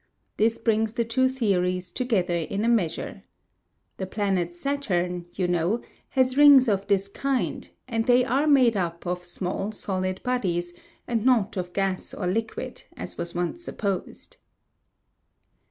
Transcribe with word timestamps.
This 0.37 0.57
brings 0.57 0.93
the 0.93 1.05
two 1.05 1.29
theories 1.29 1.91
together 1.91 2.35
in 2.39 2.65
a 2.65 2.67
measure. 2.67 3.21
The 3.97 4.07
planet 4.07 4.51
Saturn, 4.55 5.27
you 5.33 5.47
know, 5.47 5.83
has 6.17 6.35
rings 6.35 6.67
of 6.67 6.87
this 6.87 7.07
kind 7.07 7.69
and 7.87 8.07
they 8.07 8.25
are 8.25 8.47
made 8.47 8.75
up 8.75 9.05
of 9.05 9.23
small 9.23 9.71
solid 9.71 10.23
bodies, 10.23 10.73
and 11.07 11.23
not 11.23 11.55
of 11.55 11.71
gas 11.73 12.15
or 12.15 12.25
liquid, 12.25 12.81
as 12.97 13.19
was 13.19 13.35
once 13.35 13.63
supposed. 13.63 14.37